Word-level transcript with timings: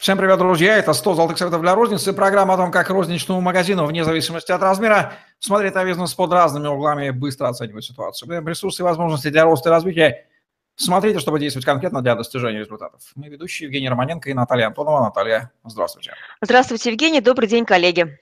Всем 0.00 0.16
привет, 0.16 0.38
друзья! 0.38 0.78
Это 0.78 0.94
100 0.94 1.12
золотых 1.12 1.36
советов 1.36 1.60
для 1.60 1.74
розницы. 1.74 2.14
Программа 2.14 2.54
о 2.54 2.56
том, 2.56 2.70
как 2.70 2.88
розничному 2.88 3.42
магазину, 3.42 3.84
вне 3.84 4.02
зависимости 4.02 4.50
от 4.50 4.62
размера, 4.62 5.12
смотреть 5.40 5.74
на 5.74 5.84
бизнес 5.84 6.14
под 6.14 6.32
разными 6.32 6.68
углами 6.68 7.08
и 7.08 7.10
быстро 7.10 7.48
оценивать 7.48 7.84
ситуацию. 7.84 8.42
Ресурсы 8.46 8.80
и 8.80 8.82
возможности 8.82 9.28
для 9.28 9.44
роста 9.44 9.68
и 9.68 9.72
развития. 9.72 10.26
Смотрите, 10.74 11.18
чтобы 11.18 11.38
действовать 11.38 11.66
конкретно 11.66 12.00
для 12.00 12.14
достижения 12.14 12.60
результатов. 12.60 13.02
Мы 13.14 13.28
ведущие 13.28 13.66
Евгений 13.66 13.90
Романенко 13.90 14.30
и 14.30 14.32
Наталья 14.32 14.68
Антонова. 14.68 15.00
Наталья, 15.04 15.52
здравствуйте. 15.64 16.14
Здравствуйте, 16.40 16.92
Евгений. 16.92 17.20
Добрый 17.20 17.46
день, 17.46 17.66
коллеги. 17.66 18.18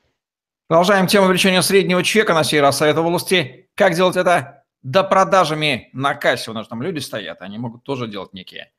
Продолжаем 0.67 1.07
тему 1.07 1.27
увеличения 1.27 1.63
среднего 1.63 2.03
чека. 2.03 2.35
На 2.35 2.43
сей 2.43 2.61
раз 2.61 2.79
совет 2.79 2.99
области. 2.99 3.71
Как 3.77 3.95
делать 3.95 4.17
это 4.17 4.65
до 4.83 5.05
продажами 5.05 5.91
на 5.93 6.17
кассе? 6.17 6.51
У 6.51 6.55
нас 6.55 6.67
там 6.67 6.83
люди 6.83 6.99
стоят, 6.99 7.41
они 7.41 7.57
могут 7.57 7.85
тоже 7.85 8.09
делать 8.09 8.33
некие 8.33 8.73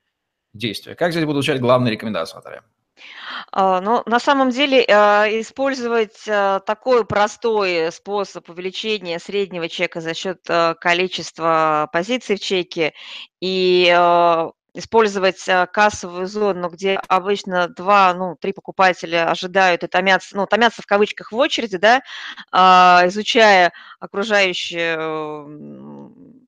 действия. 0.53 0.95
Как 0.95 1.13
здесь 1.13 1.23
будут 1.23 1.45
звучать 1.45 1.61
главные 1.61 1.93
рекомендации, 1.93 2.35
Наталья? 2.35 2.61
А, 3.51 3.81
ну, 3.81 4.03
на 4.05 4.19
самом 4.19 4.49
деле, 4.49 4.85
а, 4.87 5.27
использовать 5.29 6.27
а, 6.27 6.59
такой 6.59 7.05
простой 7.05 7.91
способ 7.91 8.49
увеличения 8.49 9.19
среднего 9.19 9.69
чека 9.69 10.01
за 10.01 10.13
счет 10.13 10.39
количества 10.79 11.89
позиций 11.91 12.35
в 12.35 12.39
чеке 12.39 12.93
и 13.41 13.87
использовать 14.75 15.43
кассовую 15.73 16.27
зону, 16.27 16.69
где 16.69 16.99
обычно 17.07 17.67
два, 17.67 18.13
ну, 18.13 18.35
три 18.39 18.53
покупателя 18.53 19.29
ожидают 19.29 19.83
и 19.83 19.87
томятся, 19.87 20.37
ну, 20.37 20.45
томятся 20.45 20.81
в 20.81 20.85
кавычках 20.85 21.31
в 21.31 21.35
очереди, 21.35 21.77
да, 21.77 22.01
изучая 23.07 23.73
окружающее 23.99 24.95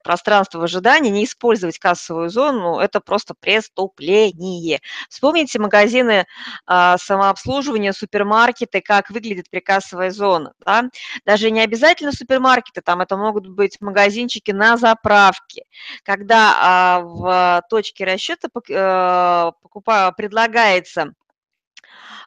пространство 0.03 0.59
в 0.59 0.63
ожидании, 0.63 1.09
не 1.09 1.25
использовать 1.25 1.79
кассовую 1.79 2.29
зону, 2.29 2.79
это 2.79 2.99
просто 2.99 3.33
преступление. 3.39 4.79
Вспомните 5.09 5.59
магазины 5.59 6.25
а, 6.65 6.97
самообслуживания, 6.97 7.93
супермаркеты, 7.93 8.81
как 8.81 9.09
выглядит 9.09 9.49
прикассовая 9.49 10.11
зона. 10.11 10.53
Да? 10.65 10.85
Даже 11.25 11.51
не 11.51 11.61
обязательно 11.61 12.11
супермаркеты, 12.11 12.81
там 12.81 13.01
это 13.01 13.17
могут 13.17 13.47
быть 13.47 13.79
магазинчики 13.81 14.51
на 14.51 14.77
заправке, 14.77 15.63
когда 16.03 16.55
а, 16.59 16.99
в 17.01 17.63
точке 17.69 18.05
расчета 18.05 18.47
а, 18.71 19.51
покупа, 19.61 20.11
предлагается 20.11 21.13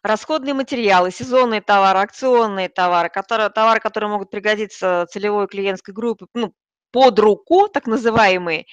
расходные 0.04 0.54
материалы, 0.54 1.10
сезонные 1.10 1.62
товары, 1.62 2.00
акционные 2.00 2.68
товары, 2.68 3.08
которые, 3.08 3.48
товары, 3.48 3.80
которые 3.80 4.10
могут 4.10 4.30
пригодиться 4.30 5.06
целевой 5.10 5.48
клиентской 5.48 5.94
группе, 5.94 6.26
ну, 6.34 6.52
под 6.94 7.18
руку, 7.18 7.66
так 7.66 7.88
называемые, 7.88 8.66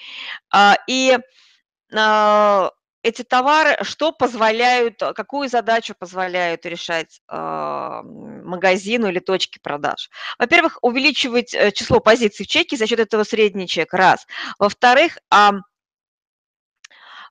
а, 0.53 0.77
и 0.87 1.17
а, 1.91 2.71
эти 3.01 3.23
товары, 3.23 3.77
что 3.81 4.11
позволяют, 4.11 4.99
какую 5.15 5.49
задачу 5.49 5.95
позволяют 5.97 6.63
решать 6.67 7.19
а, 7.27 8.03
магазину 8.03 9.07
или 9.07 9.17
точке 9.17 9.59
продаж? 9.59 10.11
Во-первых, 10.37 10.77
увеличивать 10.83 11.55
э, 11.55 11.71
число 11.71 11.99
позиций 11.99 12.45
в 12.45 12.47
чеке 12.47 12.77
за 12.77 12.85
счет 12.85 12.99
этого 12.99 13.23
средний 13.23 13.67
чек, 13.67 13.91
раз. 13.91 14.27
Во-вторых, 14.59 15.17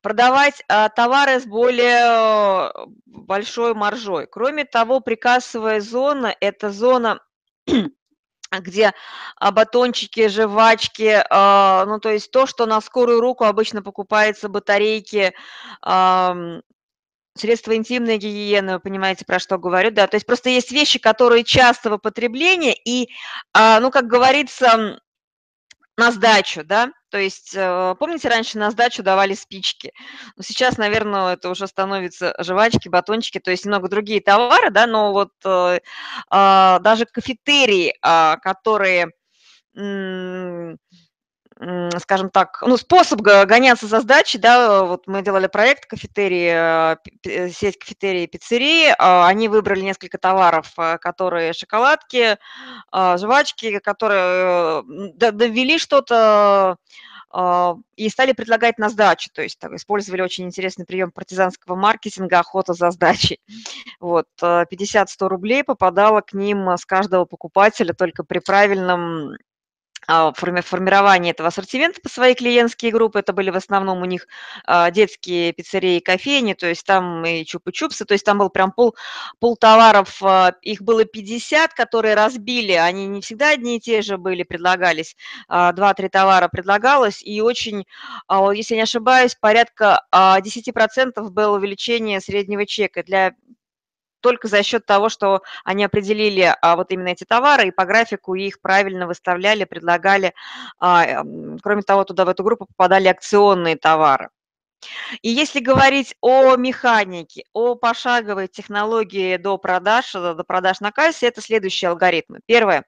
продавать 0.03 0.65
товары 0.97 1.39
с 1.39 1.47
более 1.47 2.73
большой 3.07 3.75
маржой. 3.75 4.27
Кроме 4.27 4.65
того, 4.65 4.99
прикассовая 4.99 5.81
зона– 5.81 6.35
это 6.41 6.73
зона 6.73 7.21
где 8.59 8.93
а, 9.37 9.53
батончики, 9.53 10.29
жвачки, 10.29 11.23
а, 11.31 11.85
ну, 11.87 12.01
то 12.01 12.11
есть 12.11 12.31
то, 12.31 12.47
что 12.47 12.67
на 12.67 12.81
скорую 12.81 13.21
руку 13.21 13.45
обычно 13.45 13.83
покупается, 13.83 14.49
батарейки, 14.49 15.33
средства 17.37 17.77
интимной 17.77 18.19
гигиены, 18.19 18.75
вы 18.75 18.81
понимаете, 18.81 19.25
про 19.25 19.39
что 19.39 19.57
говорю, 19.57 19.91
да, 19.93 20.07
то 20.07 20.17
есть 20.17 20.27
просто 20.27 20.51
есть 20.51 20.73
вещи, 20.73 20.99
которые 20.99 21.45
часто 21.45 21.91
в 21.91 21.95
употреблении, 21.95 22.77
и, 22.85 23.09
а, 23.53 23.81
ну, 23.81 23.91
как 23.91 24.07
говорится, 24.07 25.01
на 25.97 26.13
сдачу, 26.13 26.65
да, 26.65 26.91
то 27.11 27.19
есть, 27.19 27.55
э, 27.55 27.95
помните, 27.99 28.29
раньше 28.29 28.59
на 28.59 28.71
сдачу 28.71 29.03
давали 29.03 29.35
спички, 29.35 29.93
но 30.37 30.43
сейчас, 30.43 30.79
наверное, 30.79 31.35
это 31.35 31.51
уже 31.51 31.67
становится 31.67 32.35
жвачки, 32.39 32.89
батончики, 32.89 33.39
то 33.39 33.51
есть 33.51 33.65
немного 33.65 33.89
другие 33.89 34.21
товары, 34.21 34.71
да, 34.71 34.87
но 34.87 35.13
вот 35.13 35.33
э, 35.45 35.81
а, 36.31 36.79
даже 36.81 37.05
кафетерии, 37.07 37.95
а, 38.03 38.37
которые 38.39 39.09
скажем 41.99 42.31
так, 42.31 42.63
ну, 42.67 42.77
способ 42.79 43.21
гоняться 43.21 43.87
за 43.87 44.01
сдачей, 44.01 44.41
да, 44.41 44.85
вот 44.85 45.07
мы 45.07 45.23
делали 45.23 45.47
проект 45.47 45.85
кафетерии, 45.85 46.95
э, 46.95 46.97
э, 47.25 47.51
сеть 47.51 47.79
кафетерии 47.79 48.23
и 48.23 48.27
пиццерии, 48.27 48.95
а, 48.99 49.27
они 49.29 49.49
выбрали 49.49 49.83
несколько 49.83 50.17
товаров, 50.17 50.73
э, 50.79 50.97
которые 50.99 51.53
шоколадки, 51.53 52.39
а, 52.91 53.19
жвачки, 53.19 53.79
которые 53.79 54.83
довели 55.15 55.77
что-то 55.79 56.79
а, 57.31 57.77
и 57.95 58.09
стали 58.09 58.33
предлагать 58.33 58.79
на 58.79 58.89
сдачу, 58.89 59.29
то 59.31 59.43
есть 59.43 59.59
так, 59.59 59.73
использовали 59.73 60.23
очень 60.23 60.47
интересный 60.47 60.87
прием 60.87 61.11
партизанского 61.13 61.77
маркетинга 61.77 62.39
«Охота 62.39 62.73
за 62.73 62.91
сдачей». 62.91 63.39
Вот, 64.01 64.29
50-100 64.41 65.29
рублей 65.29 65.63
попадало 65.63 66.23
к 66.23 66.33
ним 66.33 66.71
с 66.71 66.87
каждого 66.87 67.27
покупателя 67.27 67.93
только 67.93 68.25
при 68.25 68.39
правильном 68.39 69.37
формирование 70.07 71.33
этого 71.33 71.49
ассортимента 71.49 72.01
по 72.01 72.09
своей 72.09 72.35
клиентские 72.35 72.93
группы. 72.93 73.19
Это 73.19 73.33
были 73.33 73.51
в 73.51 73.57
основном 73.57 74.03
у 74.03 74.05
них 74.05 74.27
а, 74.65 74.91
детские 74.91 75.53
пиццерии 75.53 75.97
и 75.97 76.01
кофейни, 76.01 76.55
то 76.55 76.67
есть 76.67 76.85
там 76.85 77.25
и 77.25 77.45
чупы-чупсы, 77.45 78.05
то 78.05 78.15
есть 78.15 78.25
там 78.25 78.39
был 78.39 78.51
прям 78.51 78.73
пол, 78.73 78.97
пол 79.39 79.57
товаров, 79.57 80.23
а, 80.23 80.55
их 80.63 80.83
было 80.83 81.05
50, 81.05 81.75
которые 81.75 82.15
разбили, 82.15 82.73
они 82.73 83.07
не 83.07 83.21
всегда 83.21 83.51
одни 83.51 83.77
и 83.77 83.81
те 83.81 84.03
же 84.03 84.19
были, 84.19 84.43
предлагались, 84.43 85.17
2-3 85.49 86.09
товара 86.09 86.49
предлагалось, 86.49 87.23
и 87.23 87.41
очень, 87.41 87.87
если 88.53 88.75
не 88.75 88.83
ошибаюсь, 88.83 89.35
порядка 89.35 90.05
10% 90.13 91.31
было 91.31 91.57
увеличение 91.57 92.21
среднего 92.21 92.67
чека. 92.67 93.03
Для 93.03 93.35
только 94.21 94.49
за 94.49 94.63
счет 94.63 94.87
того, 94.87 95.09
что 95.09 95.43
они 95.65 95.85
определили 95.85 96.55
а, 96.61 96.77
вот 96.77 96.91
именно 96.91 97.09
эти 97.09 97.25
товары 97.25 97.69
и 97.69 97.71
по 97.71 97.85
графику 97.85 98.35
их 98.35 98.61
правильно 98.61 99.07
выставляли, 99.07 99.65
предлагали. 99.65 100.35
А, 100.79 101.23
кроме 101.63 101.83
того, 101.83 102.05
туда 102.05 102.25
в 102.25 102.29
эту 102.29 102.45
группу 102.45 102.67
попадали 102.67 103.09
акционные 103.09 103.77
товары. 103.77 104.31
И 105.23 105.29
если 105.29 105.61
говорить 105.61 106.15
о 106.21 106.57
механике, 106.57 107.45
о 107.53 107.75
пошаговой 107.75 108.49
технологии 108.49 109.37
до 109.37 109.59
продаж, 109.59 110.15
э, 110.15 110.35
до 110.35 110.45
продаж 110.45 110.81
на 110.81 110.93
кассе, 110.93 111.27
это 111.27 111.41
следующие 111.41 111.91
алгоритмы. 111.91 112.41
Первое. 112.47 112.85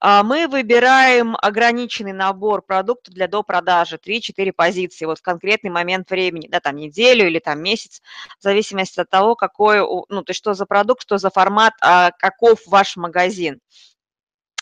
А, 0.00 0.22
мы 0.22 0.48
выбираем 0.48 1.36
ограниченный 1.40 2.12
набор 2.12 2.62
продуктов 2.62 3.14
для 3.14 3.28
допродажи, 3.28 3.98
3-4 3.98 4.52
позиции, 4.52 5.04
вот 5.04 5.18
в 5.18 5.22
конкретный 5.22 5.70
момент 5.70 6.10
времени, 6.10 6.48
да, 6.48 6.60
там 6.60 6.76
неделю 6.76 7.26
или 7.26 7.38
там 7.38 7.62
месяц, 7.62 8.00
в 8.38 8.42
зависимости 8.42 9.00
от 9.00 9.10
того, 9.10 9.34
какой, 9.34 9.80
ну, 9.80 10.22
то 10.22 10.30
есть 10.30 10.38
что 10.38 10.54
за 10.54 10.66
продукт, 10.66 11.02
что 11.02 11.18
за 11.18 11.30
формат, 11.30 11.74
а 11.80 12.10
каков 12.12 12.60
ваш 12.66 12.96
магазин 12.96 13.60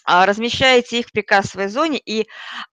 а, 0.04 0.26
размещаете 0.26 1.00
их 1.00 1.08
в 1.08 1.12
прикассовой 1.12 1.68
зоне, 1.68 1.98
и 1.98 2.26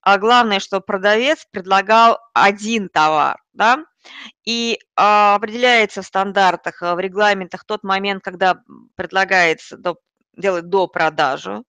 главное, 0.04 0.60
что 0.60 0.82
продавец 0.82 1.46
предлагал 1.52 2.18
один 2.34 2.90
товар, 2.90 3.38
да, 3.54 3.86
и 4.46 4.80
а, 4.96 5.36
определяется 5.36 6.02
в 6.02 6.06
стандартах, 6.06 6.82
а, 6.82 6.96
в 6.96 7.00
регламентах 7.00 7.66
тот 7.66 7.84
момент, 7.84 8.24
когда 8.24 8.62
предлагается 8.96 9.78
до, 9.78 9.98
делать 10.36 10.70
до 10.70 10.88
продажу, 10.88 11.64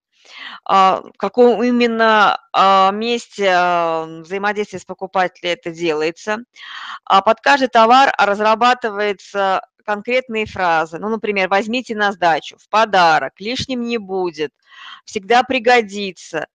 а, 0.65 1.03
в 1.03 1.17
каком 1.17 1.63
именно 1.63 2.39
а, 2.53 2.91
месте 2.93 3.51
взаимодействия 4.23 4.79
с 4.79 4.85
покупателем 4.85 5.53
это 5.53 5.71
делается. 5.71 6.39
А 7.05 7.23
под 7.23 7.41
каждый 7.41 7.69
товар 7.69 8.13
разрабатывается 8.19 9.63
конкретные 9.85 10.47
фразы. 10.47 10.99
Ну, 10.99 11.09
например, 11.09 11.49
возьмите 11.49 11.97
на 11.97 12.13
сдачу, 12.13 12.57
в 12.59 12.69
подарок, 12.69 13.33
лишним 13.41 13.83
не 13.83 13.99
будет, 13.99 14.53
всегда 15.05 15.43
пригодится. 15.43 16.47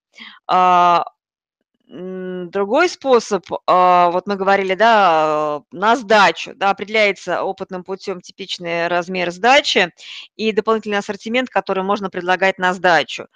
Другой 1.88 2.90
способ, 2.90 3.46
а, 3.68 4.10
вот 4.10 4.26
мы 4.26 4.36
говорили, 4.38 4.74
да, 4.74 5.62
на 5.72 5.96
сдачу, 5.96 6.54
да, 6.56 6.72
определяется 6.72 7.44
опытным 7.44 7.84
путем 7.84 8.22
типичный 8.22 8.88
размер 8.88 9.32
сдачи 9.32 9.92
и 10.36 10.52
дополнительный 10.52 10.98
ассортимент, 10.98 11.50
который 11.50 11.84
можно 11.84 12.10
предлагать 12.10 12.58
на 12.58 12.74
сдачу 12.74 13.28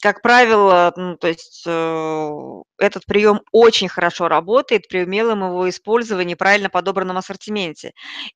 как 0.00 0.22
правило, 0.22 0.92
ну, 0.96 1.16
то 1.16 1.28
есть 1.28 1.62
э, 1.66 2.30
этот 2.78 3.06
прием 3.06 3.42
очень 3.52 3.88
хорошо 3.88 4.28
работает 4.28 4.88
при 4.88 5.04
умелом 5.04 5.44
его 5.44 5.68
использовании, 5.68 6.34
правильно 6.34 6.70
подобранном 6.70 7.18
ассортименте. 7.18 7.92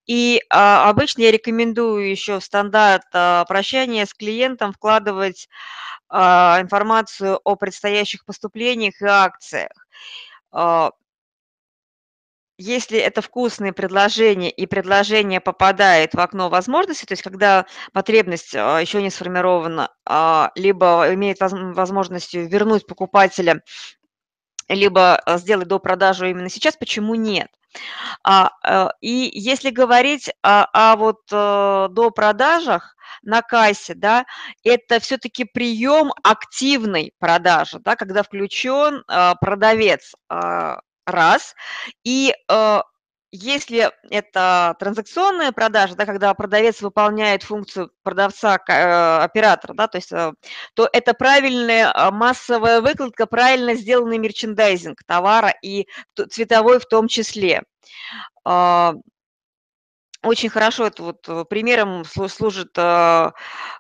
И 0.07 0.43
а, 0.51 0.89
обычно 0.91 1.23
я 1.23 1.33
рекомендую 1.33 2.11
еще 2.11 2.41
в 2.41 2.45
стандарт 2.45 3.05
а, 3.13 3.45
прощания 3.47 4.07
с 4.07 4.15
клиентом 4.15 4.73
вкладывать 4.73 5.49
а, 6.09 6.59
информацию 6.61 7.41
о 7.43 7.57
предстоящих 7.57 8.25
поступлениях 8.25 9.01
и 9.01 9.07
акциях. 9.07 9.73
Если 12.57 12.99
это 12.99 13.21
вкусные 13.21 13.73
предложения, 13.73 14.49
и 14.49 14.67
предложение 14.67 15.41
попадает 15.41 16.15
в 16.15 16.21
окно 16.21 16.49
возможностей, 16.49 17.05
то 17.05 17.13
есть 17.13 17.23
когда 17.23 17.67
потребность 17.93 18.55
а, 18.55 18.79
еще 18.79 19.03
не 19.03 19.11
сформирована, 19.11 19.91
а, 20.07 20.53
либо 20.55 21.13
имеет 21.15 21.39
возможность 21.41 22.33
вернуть 22.33 22.87
покупателя, 22.87 23.61
либо 24.69 25.17
а, 25.17 25.39
сделать 25.39 25.67
до 25.67 25.81
продажу 25.81 26.27
именно 26.27 26.49
сейчас, 26.49 26.77
почему 26.77 27.17
нет? 27.17 27.49
И 29.01 29.31
если 29.35 29.71
говорить 29.71 30.31
о, 30.43 30.93
о 30.93 30.95
вот 30.95 31.23
э, 31.33 31.89
до 31.91 32.11
продажах 32.13 32.95
на 33.23 33.43
кассе, 33.43 33.95
да, 33.95 34.27
это 34.63 35.01
все-таки 35.01 35.43
прием 35.43 36.13
активной 36.23 37.13
продажи, 37.19 37.81
да, 37.81 37.97
когда 37.97 38.23
включен 38.23 39.03
продавец 39.41 40.13
раз. 41.07 41.55
И 42.05 42.35
э, 42.49 42.81
если 43.37 43.91
это 44.11 44.77
транзакционная 44.79 45.51
продажа, 45.51 45.97
да, 45.97 46.07
когда 46.07 46.33
продавец 46.35 46.81
выполняет 46.81 47.43
функцию 47.43 47.91
продавца, 48.05 48.61
э, 48.69 49.25
оператора, 49.25 49.75
да, 49.75 49.89
то 49.89 49.99
э, 49.99 50.33
то 50.75 50.89
это 50.93 51.15
правильная 51.15 51.93
э, 51.93 52.11
массовая 52.13 52.81
выкладка, 52.81 53.27
правильно 53.27 53.75
сделанный 53.75 54.19
мерчендайзинг 54.19 55.03
товара 55.05 55.53
и 55.63 55.89
цветовой 56.31 56.79
в 56.79 56.87
том 56.87 57.09
числе. 57.09 57.65
А, 58.45 58.95
очень 60.25 60.49
хорошо 60.49 60.87
это 60.87 61.03
вот 61.03 61.29
э, 61.29 61.45
примером 61.49 62.05
служит, 62.05 62.77
э, 62.77 63.31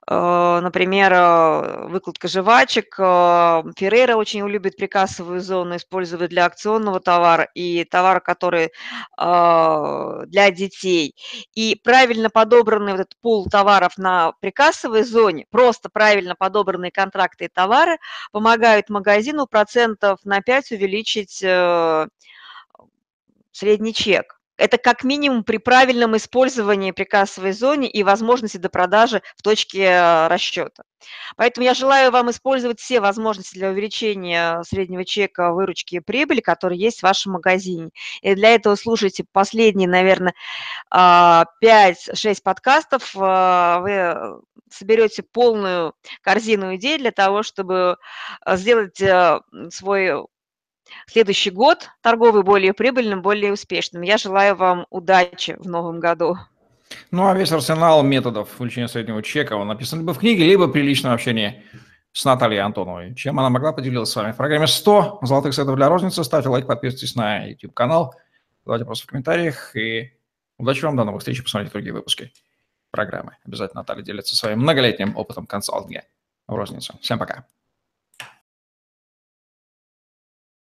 э, 0.06 0.61
например, 0.61 1.88
выкладка 1.88 2.29
жвачек. 2.29 2.94
Феррера 2.96 4.17
очень 4.17 4.46
любит 4.49 4.76
прикассовую 4.76 5.41
зону 5.41 5.76
использовать 5.76 6.31
для 6.31 6.46
акционного 6.46 7.00
товара 7.00 7.49
и 7.55 7.85
товара, 7.85 8.20
который 8.20 8.70
для 9.17 10.50
детей. 10.50 11.14
И 11.55 11.81
правильно 11.82 12.31
подобранный 12.31 12.93
вот 12.93 13.00
этот 13.00 13.17
пул 13.20 13.47
товаров 13.47 13.97
на 13.99 14.32
прикассовой 14.40 15.05
зоне, 15.05 15.47
просто 15.50 15.88
правильно 15.88 16.35
подобранные 16.35 16.90
контракты 16.90 17.47
и 17.47 17.49
товары 17.49 17.99
помогают 18.32 18.90
магазину 18.90 19.47
процентов 19.47 20.20
на 20.25 20.40
5 20.40 20.73
увеличить 20.73 21.44
средний 23.52 23.94
чек. 23.94 24.40
Это 24.56 24.79
как 24.79 25.03
минимум 25.05 25.43
при 25.45 25.56
правильном 25.56 26.17
использовании 26.17 26.93
при 26.93 27.05
кассовой 27.05 27.53
зоне 27.53 27.89
и 27.89 28.03
возможности 28.03 28.56
до 28.56 28.69
продажи 28.69 29.23
в 29.37 29.43
точке 29.43 29.83
э, 29.83 30.29
расчета. 30.29 30.85
Поэтому 31.37 31.65
я 31.65 31.75
желаю 31.75 32.11
вам 32.11 32.31
использовать 32.31 32.81
все 32.81 33.01
возможности 33.01 33.59
для 33.59 33.71
увеличения 33.71 34.62
среднего 34.62 35.05
чека 35.05 35.53
выручки 35.53 35.97
и 35.97 36.01
прибыли, 36.01 36.41
которые 36.41 36.79
есть 36.79 37.01
в 37.01 37.03
вашем 37.03 37.33
магазине. 37.33 37.91
И 38.23 38.35
для 38.35 38.55
этого 38.55 38.77
слушайте 38.77 39.25
последние, 39.31 39.89
наверное, 39.89 40.35
5-6 40.93 40.93
а, 40.93 41.45
подкастов. 42.43 43.15
А, 43.17 43.81
вы 43.81 44.41
соберете 44.71 45.23
полную 45.23 45.95
корзину 46.23 46.75
идей 46.77 46.99
для 46.99 47.12
того, 47.12 47.43
чтобы 47.43 47.97
э, 48.45 48.57
сделать 48.57 49.00
э, 49.00 49.41
свой 49.71 50.25
следующий 51.06 51.50
год 51.50 51.91
торговый 52.00 52.43
более 52.43 52.73
прибыльным, 52.73 53.23
более 53.23 53.52
успешным. 53.52 54.02
Я 54.02 54.19
желаю 54.19 54.56
вам 54.56 54.87
удачи 54.91 55.56
в 55.58 55.69
новом 55.69 56.00
году. 56.00 56.37
Ну, 57.11 57.26
а 57.26 57.35
весь 57.35 57.52
арсенал 57.52 58.02
методов 58.02 58.49
увеличения 58.58 58.88
среднего 58.88 59.23
чека, 59.23 59.55
он 59.55 59.69
написан 59.69 60.00
либо 60.00 60.14
в 60.14 60.19
книге, 60.19 60.44
либо 60.44 60.69
при 60.69 60.82
личном 60.82 61.12
общении 61.12 61.62
с 62.12 62.25
Натальей 62.25 62.61
Антоновой. 62.61 63.14
Чем 63.14 63.38
она 63.38 63.50
могла 63.50 63.73
поделиться 63.73 64.12
с 64.12 64.17
вами 64.17 64.32
в 64.32 64.37
программе 64.37 64.67
100 64.67 65.20
золотых 65.23 65.55
советов 65.55 65.76
для 65.76 65.88
розницы. 65.88 66.23
Ставьте 66.23 66.49
лайк, 66.49 66.67
подписывайтесь 66.67 67.17
на 67.17 67.44
YouTube-канал, 67.44 68.14
задавайте 68.62 68.85
вопросы 68.85 69.05
в 69.05 69.06
комментариях. 69.06 69.75
И 69.76 70.12
удачи 70.58 70.85
вам, 70.85 70.97
до 70.97 71.05
новых 71.05 71.20
встреч, 71.20 71.43
посмотрите 71.43 71.73
другие 71.73 71.93
выпуски 71.93 72.32
программы. 72.90 73.37
Обязательно 73.44 73.81
Наталья 73.81 74.02
делится 74.02 74.37
своим 74.37 74.61
многолетним 74.61 75.17
опытом 75.17 75.47
консалтинга 75.47 76.05
в 76.47 76.55
рознице. 76.55 76.94
Всем 77.00 77.19
пока. 77.19 77.44